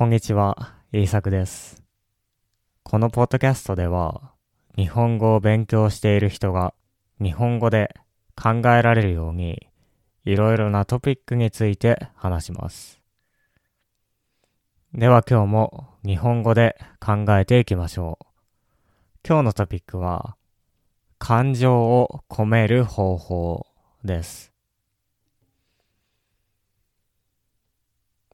[0.00, 1.84] こんにちは、イーサクです。
[2.84, 4.32] このポッドキャストでは、
[4.74, 6.72] 日本語を勉強している人が
[7.20, 7.94] 日本語で
[8.34, 9.68] 考えられるように、
[10.24, 12.98] いろいろなトピックについて話します。
[14.94, 18.26] では今日も日本語で考えていきましょう。
[19.28, 20.34] 今日のトピックは、
[21.18, 23.66] 感情を込める方法
[24.02, 24.49] です。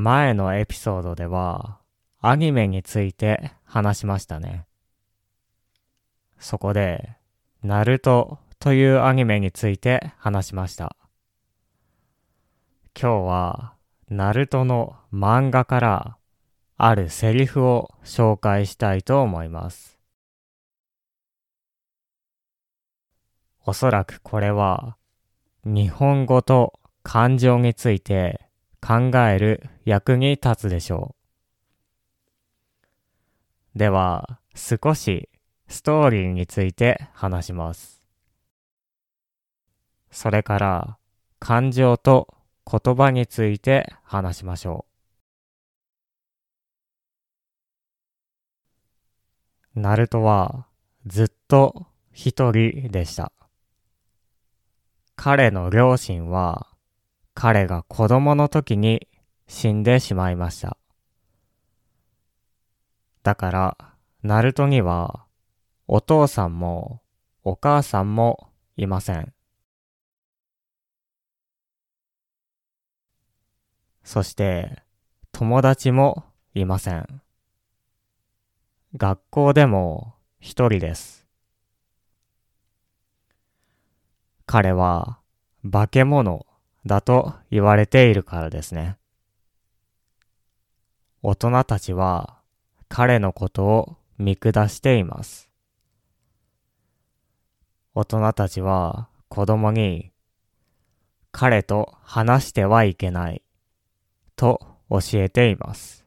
[0.00, 1.80] 前のエピソードでは、
[2.20, 4.64] アニメについて話しましたね。
[6.38, 7.16] そこで、
[7.64, 10.94] ナルトというアニメについて話しました。
[12.94, 13.74] 今日は、
[14.08, 16.16] ナルトの漫画から
[16.76, 19.98] あるセリフを紹介したいと思います。
[23.66, 24.96] おそらくこれは、
[25.64, 28.47] 日本語と感情について
[28.88, 31.14] 考える役に立つでしょ
[33.76, 33.78] う。
[33.78, 35.28] では、少し
[35.68, 38.02] ストーリーについて話します。
[40.10, 40.98] それから、
[41.38, 44.86] 感情と言葉について話しましょ
[49.76, 49.80] う。
[49.80, 50.66] ナルトは
[51.04, 53.32] ずっと一人でした。
[55.14, 56.67] 彼の両親は
[57.40, 59.06] 彼が子供の時に
[59.46, 60.76] 死んでしまいました。
[63.22, 63.78] だから、
[64.24, 65.24] ナルトには
[65.86, 67.00] お父さんも
[67.44, 69.32] お母さんもいません。
[74.02, 74.82] そして、
[75.30, 77.06] 友達もいません。
[78.96, 81.24] 学校でも一人です。
[84.44, 85.20] 彼は
[85.70, 86.47] 化け物
[86.88, 88.96] だと言われているからですね。
[91.22, 92.38] 大人たちは
[92.88, 95.48] 彼のことを見下しています。
[97.94, 100.10] 大人たちは子供に
[101.30, 103.42] 彼と話してはいけない
[104.34, 104.60] と
[104.90, 106.04] 教えています。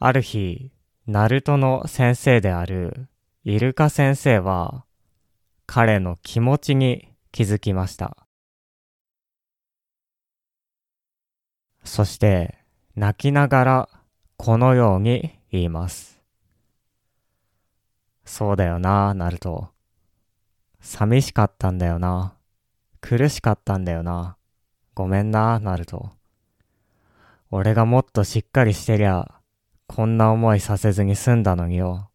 [0.00, 0.70] ある日、
[1.06, 3.08] ナルトの先生である
[3.44, 4.84] イルカ先生は
[5.66, 8.26] 彼の気持ちに気づきました。
[11.84, 12.58] そして
[12.96, 13.88] 泣きながら
[14.36, 16.22] このように言います。
[18.24, 19.68] そうだよな、ナルト。
[20.80, 22.34] 寂しかったんだよな。
[23.00, 24.36] 苦しかったんだよな。
[24.94, 26.10] ごめんな、ナルト。
[27.50, 29.40] 俺がもっとしっかりしてりゃ、
[29.86, 32.10] こんな思いさせずに済んだのによ。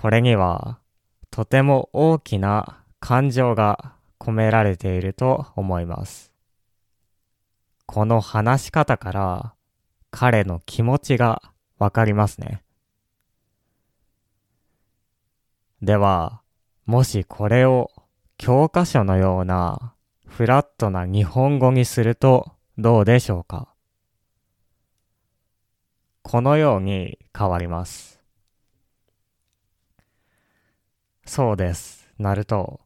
[0.00, 0.78] これには、
[1.30, 6.32] とても大きな感情が込められていると思います。
[7.84, 9.54] この話し方から、
[10.10, 11.42] 彼の気持ちが
[11.76, 12.62] わかりますね。
[15.82, 16.40] では、
[16.86, 17.90] もしこれを
[18.38, 19.92] 教科書のような
[20.26, 23.68] フラットな日本語にするとどうでしょうか？
[26.22, 28.09] このように変わります。
[31.30, 32.08] そうです。
[32.18, 32.80] なると、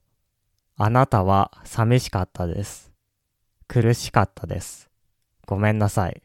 [0.77, 2.93] あなたは寂しかったです。
[3.69, 4.91] 苦しかったです。
[5.47, 6.23] ごめんなさい。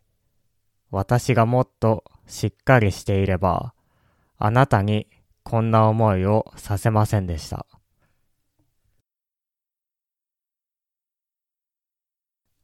[0.92, 3.74] 私がもっとしっかりしていれば、
[4.38, 5.08] あなたに
[5.44, 7.66] こんな思いをさせませんでした。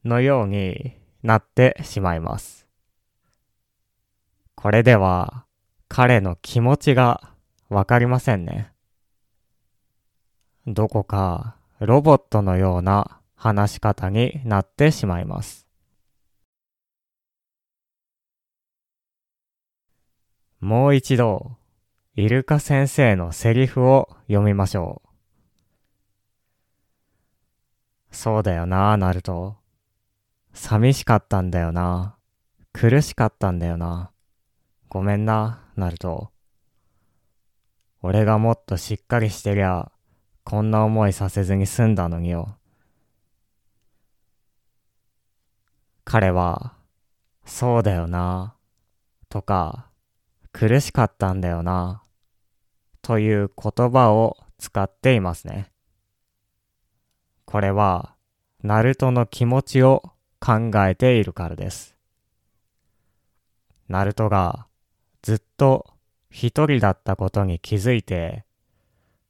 [0.04, 2.68] のようになってしまいます。
[4.56, 5.46] これでは
[5.88, 7.32] 彼の気持ちが
[7.70, 8.75] わかりませんね。
[10.68, 15.68] どこかロボットのような話し方になってしまいます。
[20.60, 21.58] もう一度、
[22.16, 25.10] イルカ先生のセリフを読みましょう。
[28.16, 29.58] そうだよな、ナルト。
[30.54, 32.16] 寂しかったんだよな。
[32.74, 34.10] 苦しかったんだよな。
[34.90, 36.32] ごめんな、ナルト。
[38.02, 39.92] 俺がもっとしっかりしてりゃ、
[40.46, 42.56] こんな思いさせずに済んだのによ。
[46.04, 46.76] 彼は、
[47.46, 48.56] そうだよな、
[49.28, 49.90] とか、
[50.52, 52.04] 苦しかったんだよな、
[53.02, 55.72] という言葉を使っていますね。
[57.46, 58.16] これは、
[58.62, 61.98] ナルトの気持ちを考えているからです。
[63.88, 64.68] ナルトが
[65.24, 65.88] ずっと
[66.30, 68.45] 一人だったことに気づいて、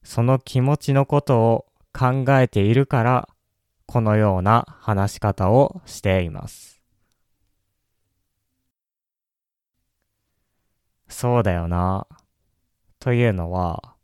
[0.06, 3.28] その気持ちのことを考えているから、
[3.88, 6.80] このような話し方をしています。
[11.10, 12.07] そうだよな。
[13.00, 13.96] というのは、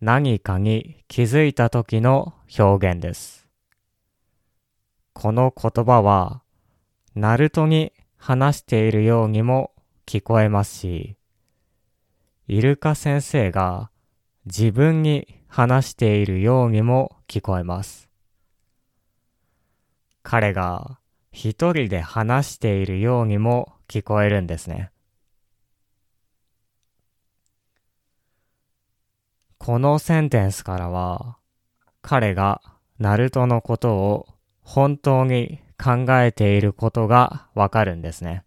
[0.00, 3.48] 何かに気づいた時の表現です。
[5.14, 6.42] この言葉は、
[7.14, 9.72] ナルトに話しているようにも
[10.04, 11.16] 聞こえますし、
[12.46, 13.90] イルカ先生が
[14.46, 18.10] 自分に話しているようにも聞こえます。
[20.22, 20.98] 彼が
[21.32, 24.90] 一人で話しているようにも聞こえるんですね。
[29.58, 31.38] このセンテンスからは、
[32.02, 32.60] 彼が
[32.98, 34.26] ナルトのことを
[34.60, 38.44] 本当に考えていることがわかるんですね。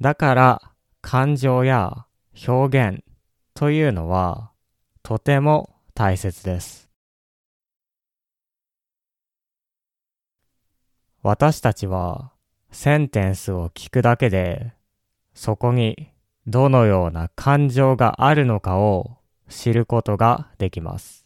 [0.00, 0.62] だから
[1.02, 2.06] 感情や
[2.48, 3.04] 表現
[3.54, 4.50] というのは
[5.04, 6.90] とても大切です。
[11.22, 12.32] 私たちは
[12.72, 14.72] センテンスを聞くだけで
[15.34, 16.10] そこに
[16.46, 19.18] どのような感情があるのかを
[19.48, 21.24] 知ることができます。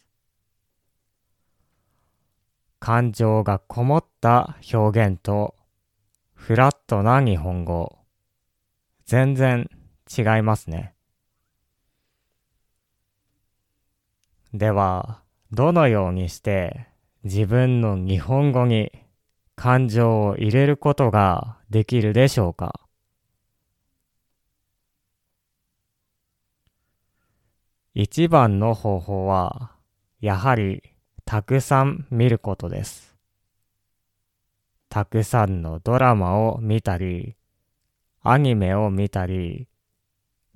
[2.79, 5.55] 感情がこもった表現と
[6.33, 7.97] フラットな日本語、
[9.05, 9.69] 全然
[10.15, 10.93] 違いますね。
[14.53, 16.87] では、どのようにして
[17.23, 18.91] 自分の日本語に
[19.55, 22.79] 感情を入れることができるでしょうか？
[27.93, 29.71] 一番の方法は、
[30.19, 30.81] やはり
[31.25, 33.15] たくさん見ることです。
[34.89, 37.35] たくさんのドラマを見たり、
[38.23, 39.67] アニメを見たり、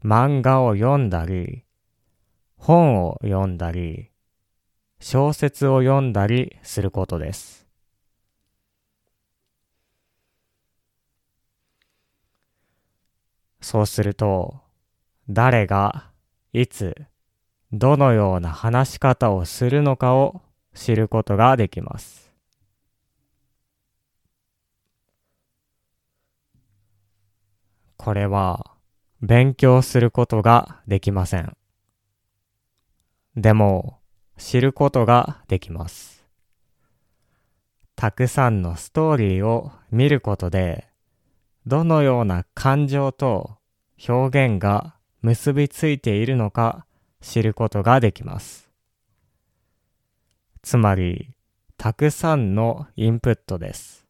[0.03, 1.63] 漫画を読んだり、
[2.65, 4.09] 本を読んだり、
[5.01, 7.67] 小説を読んだりすることです。
[13.59, 14.61] そうすると、
[15.27, 16.09] 誰が、
[16.53, 16.95] いつ、
[17.73, 20.41] どのような話し方をするのかを
[20.73, 22.31] 知ることができます。
[27.97, 28.71] これは
[29.21, 31.57] 勉強することができません。
[33.35, 33.99] でも
[34.37, 36.25] 知ることができます。
[37.95, 40.87] たくさんのストーリーを見ることで
[41.65, 43.57] どのような感情と
[44.07, 46.85] 表現が結びついているのか
[47.21, 48.69] 知ることができます。
[50.61, 51.29] つまり、
[51.77, 54.05] たくさんのインプットです。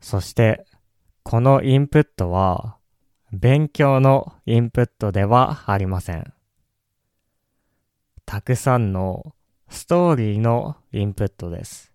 [0.00, 0.66] そして、
[1.22, 2.76] このインプットは、
[3.32, 6.32] 勉強のインプットではありません。
[8.32, 9.34] たくさんの
[9.68, 11.92] ストーリーのインプットです。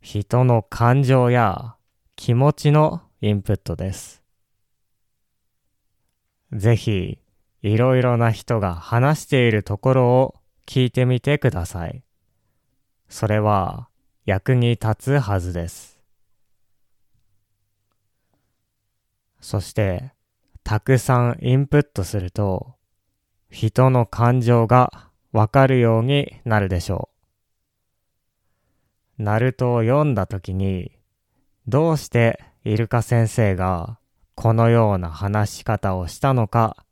[0.00, 1.76] 人の感情や
[2.16, 4.22] 気持ちのインプットです。
[6.54, 7.18] ぜひ、
[7.60, 10.34] いろいろな人が話しているところを
[10.64, 12.02] 聞いてみてください。
[13.10, 13.90] それは
[14.24, 16.00] 役に立つはずです。
[19.42, 20.14] そして、
[20.64, 22.77] たくさんインプットすると、
[23.50, 27.08] 人の感情がわかるようになるでしょ
[29.18, 29.22] う。
[29.22, 30.92] ナルトを読んだときに、
[31.66, 33.98] どうしてイルカ先生が
[34.34, 36.84] このような話し方をしたのか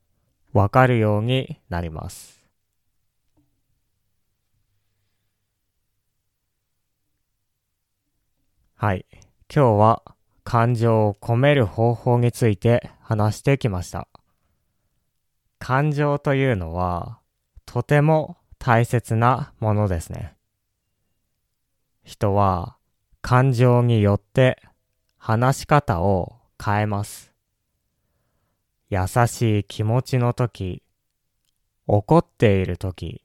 [0.52, 2.40] わかるようになります。
[8.74, 9.06] はい。
[9.54, 10.02] 今日は
[10.44, 14.08] 感情を込める方法について話してきました。
[15.68, 17.18] 感情というのは
[17.64, 20.36] とても大切なものですね。
[22.04, 22.76] 人は
[23.20, 24.62] 感情によって
[25.18, 27.32] 話し方を変えます。
[28.90, 30.84] 優しい気持ちの時、
[31.88, 33.24] 怒っている時、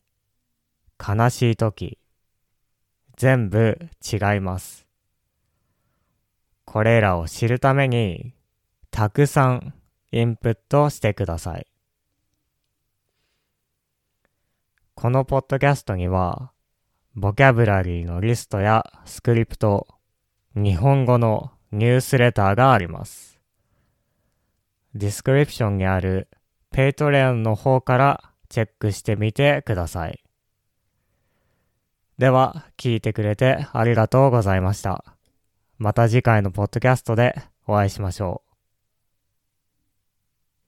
[0.98, 2.00] 悲しい時、
[3.18, 4.88] 全部違います。
[6.66, 8.34] これらを知るために、
[8.90, 9.76] たくさん
[10.12, 11.71] インプットしてください。
[15.02, 16.52] このポッドキャストには、
[17.16, 19.88] ボキャブラリーのリストやスクリプト、
[20.54, 23.40] 日本語のニュースレターがあります。
[24.94, 26.28] ディスクリプションにある
[26.70, 30.24] Patreon の方からチェックしてみてください。
[32.20, 35.04] では、聞いてくれてありがとうございました。
[35.80, 38.51] また次回のポッドキャストでお会いしましょう。